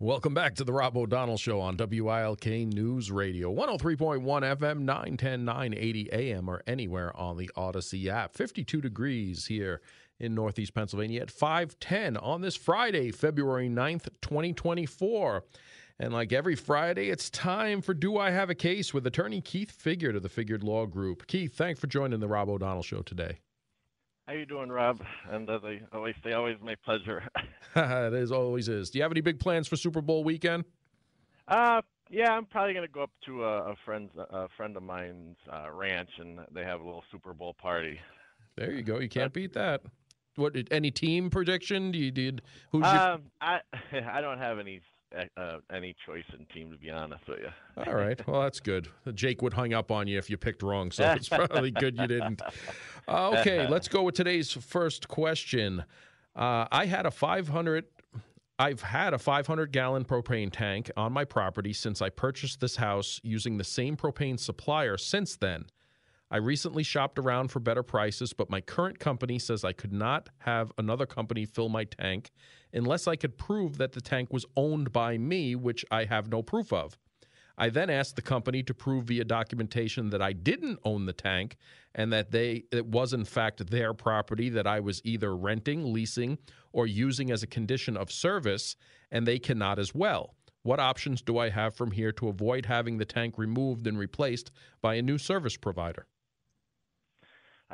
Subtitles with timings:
[0.00, 6.12] Welcome back to the Rob O'Donnell Show on WILK News Radio, 103.1 FM, 910, 980
[6.12, 8.34] AM, or anywhere on the Audacy app.
[8.34, 9.80] 52 degrees here
[10.18, 15.44] in Northeast Pennsylvania at 510 on this Friday, February 9th, 2024.
[16.00, 19.70] And like every Friday, it's time for Do I Have a Case with attorney Keith
[19.70, 21.28] Figured of the Figured Law Group.
[21.28, 23.38] Keith, thanks for joining the Rob O'Donnell Show today.
[24.26, 25.02] How you doing, Rob?
[25.30, 27.22] And as I always say, always my pleasure.
[27.76, 28.88] it is always is.
[28.88, 30.64] Do you have any big plans for Super Bowl weekend?
[31.46, 34.82] Uh, yeah, I'm probably going to go up to a, a friend's a friend of
[34.82, 38.00] mine's uh, ranch, and they have a little Super Bowl party.
[38.56, 38.98] There you go.
[38.98, 39.82] You can't beat that.
[40.36, 40.54] What?
[40.70, 41.92] Any team prediction?
[41.92, 42.40] Do you did?
[42.72, 43.20] Who's um, your...
[43.42, 43.60] I
[44.10, 44.80] I don't have any
[45.36, 47.84] uh, any choice in team, to be honest with you.
[47.86, 48.26] All right.
[48.26, 48.88] Well, that's good.
[49.14, 52.06] Jake would hung up on you if you picked wrong, so it's probably good you
[52.06, 52.42] didn't.
[53.08, 55.84] Uh, okay, let's go with today's first question.
[56.36, 57.84] Uh, I had a 500.
[58.58, 63.20] I've had a 500 gallon propane tank on my property since I purchased this house
[63.24, 65.66] using the same propane supplier since then.
[66.34, 70.30] I recently shopped around for better prices, but my current company says I could not
[70.38, 72.32] have another company fill my tank
[72.72, 76.42] unless I could prove that the tank was owned by me, which I have no
[76.42, 76.98] proof of.
[77.56, 81.56] I then asked the company to prove via documentation that I didn't own the tank
[81.94, 86.38] and that they it was in fact their property that I was either renting, leasing,
[86.72, 88.74] or using as a condition of service,
[89.12, 90.34] and they cannot as well.
[90.64, 94.50] What options do I have from here to avoid having the tank removed and replaced
[94.82, 96.08] by a new service provider?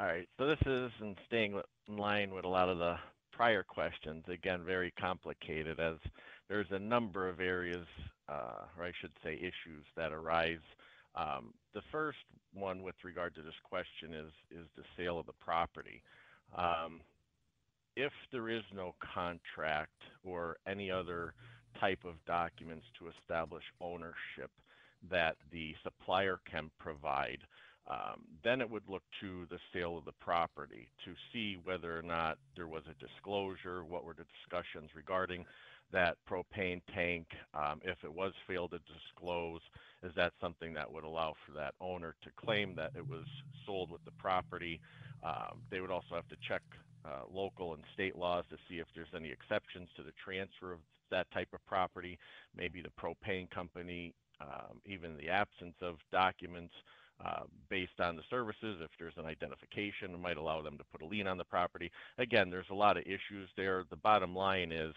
[0.00, 0.26] All right.
[0.38, 2.96] So this is in staying in line with a lot of the
[3.32, 4.24] prior questions.
[4.32, 5.96] Again, very complicated as
[6.48, 7.86] there's a number of areas,
[8.26, 10.64] uh, or I should say, issues that arise.
[11.14, 12.16] Um, the first
[12.54, 16.02] one with regard to this question is is the sale of the property.
[16.56, 17.02] Um,
[17.94, 21.34] if there is no contract or any other
[21.78, 24.50] type of documents to establish ownership
[25.10, 27.40] that the supplier can provide,
[27.88, 32.02] um, then it would look to the sale of the property to see whether or
[32.02, 35.44] not there was a disclosure, what were the discussions regarding
[35.92, 37.26] that propane tank.
[37.54, 39.60] Um, if it was failed to disclose,
[40.02, 43.24] is that something that would allow for that owner to claim that it was
[43.66, 44.80] sold with the property?
[45.22, 46.62] Um, they would also have to check
[47.04, 50.78] uh, local and state laws to see if there's any exceptions to the transfer of
[51.10, 52.18] that type of property.
[52.56, 56.74] Maybe the propane company, um, even the absence of documents
[57.24, 58.78] uh, based on the services.
[58.80, 61.90] If there's an identification, it might allow them to put a lien on the property.
[62.18, 63.84] Again, there's a lot of issues there.
[63.90, 64.94] The bottom line is,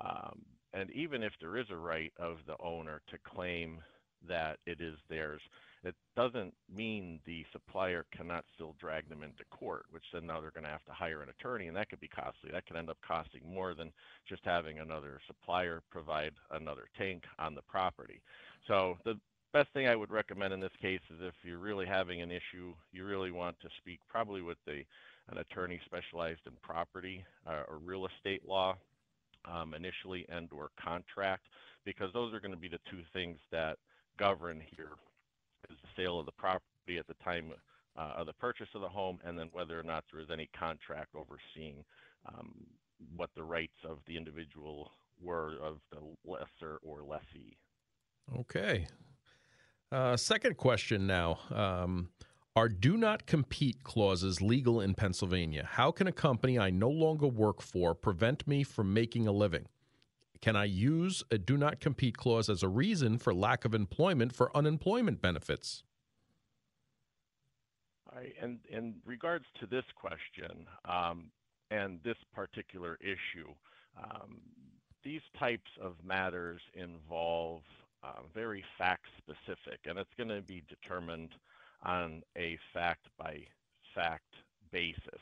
[0.00, 0.40] um,
[0.74, 3.80] and even if there is a right of the owner to claim
[4.28, 5.40] that it is theirs,
[5.84, 10.52] it doesn't mean the supplier cannot still drag them into court, which then now they're
[10.52, 12.50] going to have to hire an attorney, and that could be costly.
[12.52, 13.90] That could end up costing more than
[14.28, 18.22] just having another supplier provide another tank on the property.
[18.68, 19.18] So the
[19.52, 22.74] best thing I would recommend in this case is if you're really having an issue,
[22.92, 28.06] you really want to speak probably with an attorney specialized in property uh, or real
[28.06, 28.76] estate law
[29.50, 31.46] um, initially and or contract
[31.84, 33.76] because those are going to be the two things that
[34.18, 34.92] govern here
[35.70, 37.52] is the sale of the property at the time
[37.96, 40.48] uh, of the purchase of the home and then whether or not there is any
[40.58, 41.84] contract overseeing
[42.26, 42.52] um,
[43.16, 47.56] what the rights of the individual were of the lessor or lessee.
[48.38, 48.86] Okay,
[49.92, 51.38] uh, second question now.
[51.50, 52.08] Um,
[52.54, 55.66] are do not compete clauses legal in Pennsylvania?
[55.70, 59.66] How can a company I no longer work for prevent me from making a living?
[60.42, 64.34] Can I use a do not compete clause as a reason for lack of employment
[64.34, 65.84] for unemployment benefits?
[68.40, 71.30] And in regards to this question um,
[71.70, 73.48] and this particular issue,
[73.96, 74.40] um,
[75.02, 77.62] these types of matters involve
[78.04, 81.30] uh, very fact specific, and it's going to be determined
[81.84, 83.38] on a fact by
[83.94, 84.34] fact
[84.70, 85.20] basis.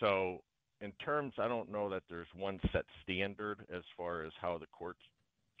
[0.00, 0.42] So,
[0.80, 4.66] in terms, I don't know that there's one set standard as far as how the
[4.66, 5.00] courts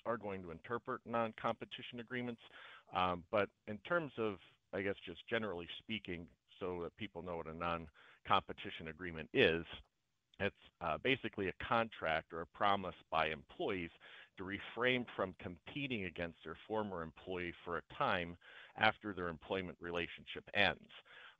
[0.06, 2.40] are going to interpret non competition agreements.
[2.94, 4.36] Um, but in terms of,
[4.72, 6.26] I guess, just generally speaking,
[6.60, 7.86] so that people know what a non
[8.26, 9.64] competition agreement is,
[10.40, 13.90] it's uh, basically a contract or a promise by employees
[14.38, 18.36] to refrain from competing against their former employee for a time
[18.78, 20.90] after their employment relationship ends.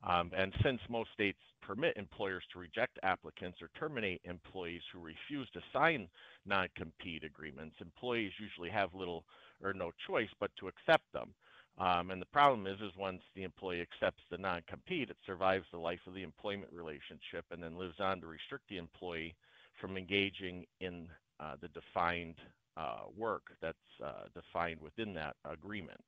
[0.06, 5.48] Um, and since most states permit employers to reject applicants or terminate employees who refuse
[5.54, 6.08] to sign
[6.44, 9.24] non compete agreements, employees usually have little
[9.62, 11.34] or no choice but to accept them.
[11.78, 15.66] Um, and the problem is, is once the employee accepts the non compete, it survives
[15.72, 19.34] the life of the employment relationship and then lives on to restrict the employee
[19.80, 21.08] from engaging in
[21.40, 22.36] uh, the defined
[22.76, 26.00] uh, work that's uh, defined within that agreement.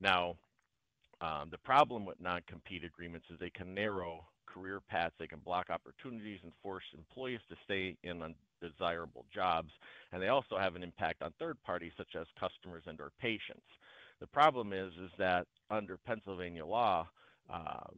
[0.00, 0.36] Now,
[1.20, 5.70] um, the problem with non-compete agreements is they can narrow career paths, they can block
[5.70, 9.70] opportunities and force employees to stay in undesirable jobs,
[10.12, 13.66] and they also have an impact on third parties such as customers and or patients.
[14.20, 17.08] The problem is, is that under Pennsylvania law,
[17.52, 17.96] um,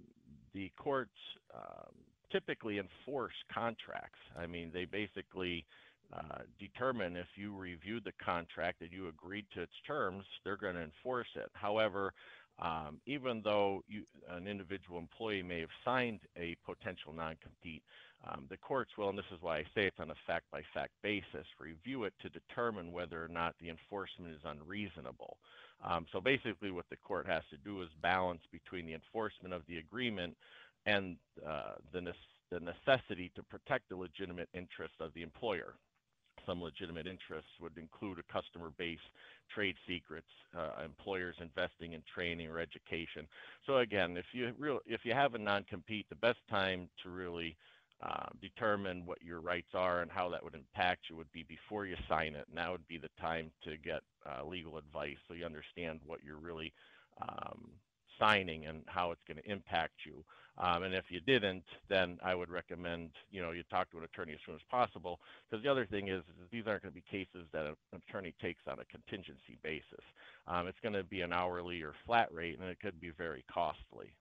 [0.53, 1.11] the courts
[1.55, 1.95] um,
[2.31, 4.19] typically enforce contracts.
[4.39, 5.65] I mean, they basically
[6.13, 10.75] uh, determine if you reviewed the contract and you agreed to its terms, they're going
[10.75, 11.51] to enforce it.
[11.55, 12.13] However,
[12.59, 17.83] um, even though you, an individual employee may have signed a potential non-compete,
[18.29, 21.47] um, the courts will, and this is why I say it's on a fact-by-fact basis,
[21.59, 25.39] review it to determine whether or not the enforcement is unreasonable.
[25.83, 29.63] Um, so basically what the court has to do is balance between the enforcement of
[29.67, 30.37] the agreement
[30.87, 31.17] and
[31.47, 32.13] uh, the, ne
[32.51, 35.75] the necessity to protect the legitimate interest of the employer
[36.47, 38.99] some legitimate interests would include a customer base,
[39.55, 43.27] trade secrets, uh, employers investing in training or education.
[43.67, 47.57] So again, if you real if you have a non-compete, the best time to really
[48.03, 51.87] uh, determine what your rights are and how that would impact you would be before
[51.87, 55.45] you sign it, that would be the time to get uh, legal advice so you
[55.45, 56.73] understand what you're really
[57.21, 57.71] um,
[58.23, 60.25] signing and how it's going to impact you.
[60.59, 64.05] Um, and if you didn't, then I would recommend you know you talk to an
[64.05, 65.19] attorney as soon as possible.
[65.51, 67.75] Because the other thing is, is these aren't going to be cases that an
[68.09, 70.05] attorney takes on a contingency basis.
[70.47, 73.45] Um, it's going to be an hourly or flat rate, and it could be very
[73.53, 74.13] costly.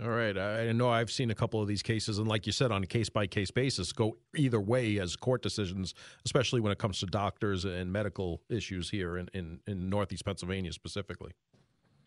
[0.00, 0.36] All right.
[0.38, 2.86] I know I've seen a couple of these cases, and like you said, on a
[2.86, 5.92] case by case basis, go either way as court decisions,
[6.24, 10.72] especially when it comes to doctors and medical issues here in, in, in Northeast Pennsylvania
[10.72, 11.32] specifically.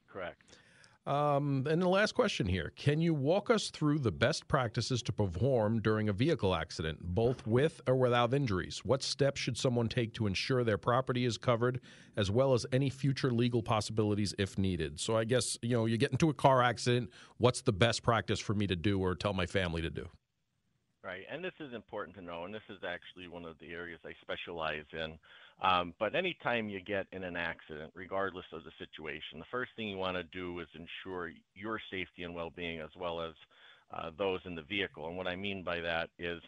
[0.07, 0.41] Correct.
[1.07, 5.11] Um, and the last question here Can you walk us through the best practices to
[5.11, 8.81] perform during a vehicle accident, both with or without injuries?
[8.85, 11.81] What steps should someone take to ensure their property is covered,
[12.15, 14.99] as well as any future legal possibilities if needed?
[14.99, 18.39] So, I guess, you know, you get into a car accident, what's the best practice
[18.39, 20.07] for me to do or tell my family to do?
[21.03, 23.99] Right, and this is important to know, and this is actually one of the areas
[24.05, 25.17] I specialize in.
[25.59, 29.87] Um, but anytime you get in an accident, regardless of the situation, the first thing
[29.87, 33.33] you want to do is ensure your safety and well-being as well as
[33.91, 35.07] uh, those in the vehicle.
[35.07, 36.39] And what I mean by that is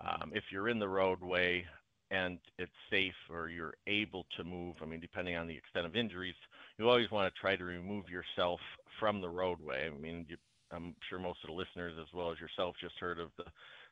[0.00, 1.66] um, if you're in the roadway
[2.10, 5.96] and it's safe or you're able to move, I mean, depending on the extent of
[5.96, 6.34] injuries,
[6.78, 8.60] you always want to try to remove yourself
[8.98, 9.86] from the roadway.
[9.86, 10.36] I mean, you,
[10.72, 13.44] I'm sure most of the listeners, as well as yourself, just heard of the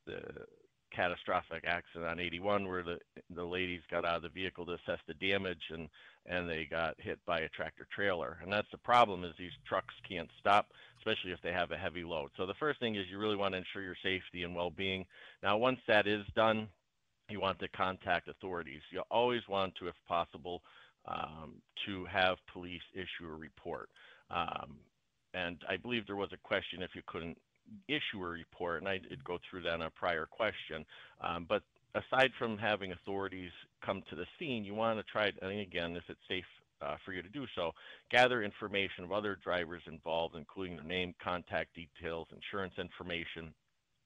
[0.06, 0.20] the
[0.94, 2.99] catastrophic accident on 81 where the
[3.35, 5.88] the ladies got out of the vehicle to assess the damage and
[6.26, 8.38] and they got hit by a tractor trailer.
[8.43, 10.69] And that's the problem is these trucks can't stop
[10.99, 12.31] especially if they have a heavy load.
[12.37, 15.05] So the first thing is you really want to ensure your safety and well-being.
[15.43, 16.69] Now once that is done
[17.29, 18.82] you want to contact authorities.
[18.91, 20.62] You always want to if possible
[21.06, 21.55] um,
[21.87, 23.88] to have police issue a report.
[24.31, 24.79] Um,
[25.35, 27.38] and I believe there was a question if you couldn't
[27.89, 30.85] issue a report, and I did go through that in a prior question.
[31.21, 31.63] Um, but
[31.95, 33.51] aside from having authorities
[33.85, 36.45] come to the scene, you want to try, and again, if it's safe
[36.83, 37.73] uh, for you to do so,
[38.11, 43.53] gather information of other drivers involved, including their name, contact details, insurance information.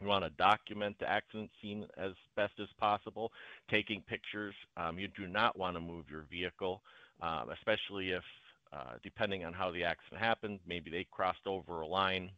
[0.01, 3.33] You want to document the accident scene as best as possible,
[3.71, 4.55] taking pictures.
[4.77, 6.81] Um, you do not want to move your vehicle,
[7.21, 8.25] um, especially if,
[8.73, 12.31] uh, depending on how the accident happened, maybe they crossed over a line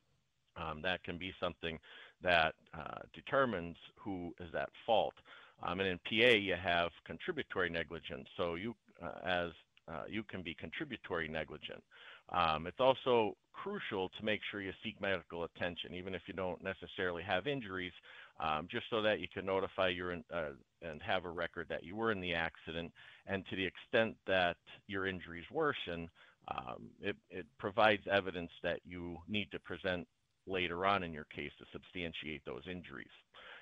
[0.56, 1.78] um, that can be something
[2.22, 5.14] that uh, determines who is at fault.
[5.62, 8.28] Um, and in PA, you have contributory negligence.
[8.36, 9.50] So you, uh, as
[9.88, 11.82] uh, you can be contributory negligent.
[12.30, 16.62] Um, it's also crucial to make sure you seek medical attention, even if you don't
[16.62, 17.92] necessarily have injuries,
[18.40, 20.50] um, just so that you can notify your uh,
[20.82, 22.92] and have a record that you were in the accident.
[23.26, 24.56] And to the extent that
[24.86, 26.08] your injuries worsen,
[26.48, 30.08] um, it, it, provides evidence that you need to present
[30.46, 33.06] later on in your case to substantiate those injuries.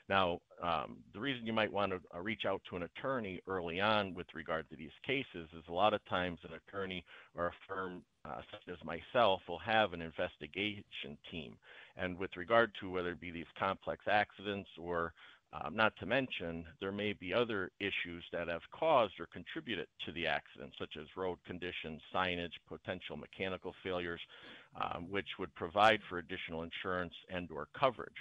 [0.08, 3.80] Now, um, the reason you might want to uh, reach out to an attorney early
[3.80, 7.04] on with regard to these cases is a lot of times an attorney
[7.36, 11.56] or a firm uh, such as myself will have an investigation team.
[11.96, 15.12] And with regard to whether it be these complex accidents or
[15.52, 20.12] um, not to mention, there may be other issues that have caused or contributed to
[20.12, 24.20] the accident, such as road conditions, signage, potential mechanical failures,
[24.80, 28.12] um, which would provide for additional insurance and or coverage.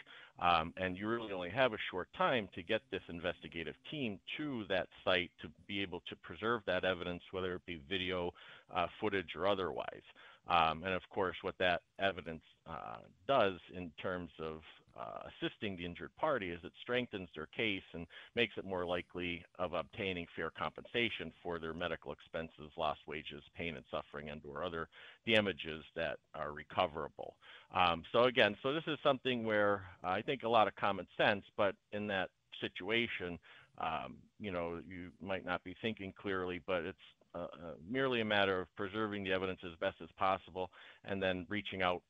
[0.42, 4.64] Um, and you really only have a short time to get this investigative team to
[4.70, 8.32] that site to be able to preserve that evidence, whether it be video
[8.74, 10.04] uh, footage or otherwise.
[10.48, 14.62] Um, and of course, what that evidence uh, does in terms of
[14.98, 18.06] uh, assisting the injured party is it strengthens their case and
[18.36, 23.76] makes it more likely of obtaining fair compensation for their medical expenses, lost wages, pain
[23.76, 24.88] and suffering, and or other
[25.28, 27.36] damages that are recoverable.
[27.74, 31.44] Um, so again, so this is something where I think a lot of common sense,
[31.58, 32.30] but in that
[32.62, 33.40] situation,
[33.78, 36.98] um, you know, you might not be thinking clearly, but it's
[37.36, 37.48] uh, uh,
[37.88, 40.72] merely a matter of preserving the evidence as best as possible
[41.06, 42.02] and then reaching out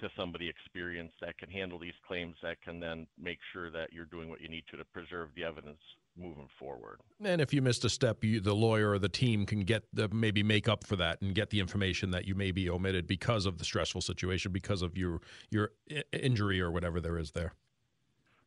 [0.00, 4.06] to somebody experienced that can handle these claims that can then make sure that you're
[4.06, 5.80] doing what you need to to preserve the evidence
[6.18, 7.00] moving forward.
[7.22, 10.08] And if you missed a step, you, the lawyer or the team can get the,
[10.08, 13.46] maybe make up for that and get the information that you may be omitted because
[13.46, 15.72] of the stressful situation, because of your your
[16.12, 17.52] injury or whatever there is there.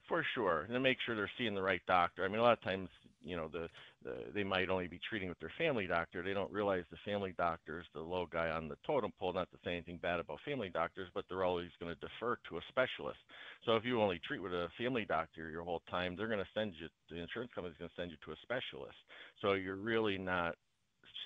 [0.10, 2.26] For sure, and make sure they're seeing the right doctor.
[2.26, 2.90] I mean, a lot of times,
[3.24, 3.70] you know, the,
[4.04, 6.24] the they might only be treating with their family doctor.
[6.24, 9.34] They don't realize the family doctor is the low guy on the totem pole.
[9.34, 12.58] Not to say anything bad about family doctors, but they're always going to defer to
[12.58, 13.20] a specialist.
[13.68, 16.54] So if you only treat with a family doctor your whole time, they're going to
[16.56, 16.88] send you.
[17.12, 18.98] The insurance company is going to send you to a specialist.
[19.44, 20.56] So you're really not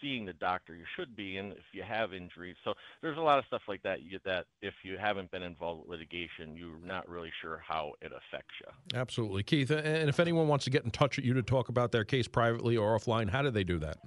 [0.03, 2.57] seeing the doctor you should be and if you have injuries.
[2.63, 5.81] So there's a lot of stuff like that you, that if you haven't been involved
[5.81, 8.67] with litigation, you're not really sure how it affects you.
[8.99, 9.71] Absolutely, Keith.
[9.71, 12.27] And if anyone wants to get in touch with you to talk about their case
[12.27, 13.99] privately or offline, how do they do that?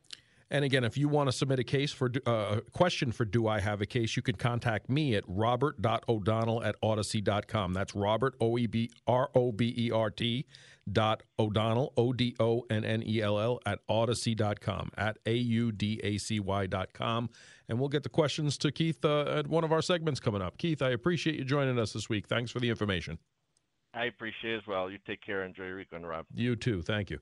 [0.51, 3.49] And again, if you want to submit a case for uh, a question for Do
[3.49, 7.73] I Have a Case, you can contact me at robert.o'donnell at audacy.com.
[7.73, 10.47] That's Robert, O E B R O B E R T
[10.91, 15.73] dot O'Donnell, O D O N N E L L, at audacy.com, at A U
[15.73, 17.29] D A C Y dot com.
[17.69, 20.59] And we'll get the questions to Keith uh, at one of our segments coming up.
[20.59, 22.29] Keith, I appreciate you joining us this week.
[22.29, 23.19] Thanks for the information.
[23.93, 24.91] I appreciate it as well.
[24.91, 25.43] You take care.
[25.43, 26.27] Enjoy your weekend, Rob.
[26.33, 26.83] You too.
[26.83, 27.19] Thank you.